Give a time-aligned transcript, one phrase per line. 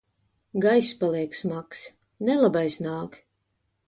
[0.63, 1.83] Gaiss paliek smags.
[2.29, 3.21] Nelabais nāk!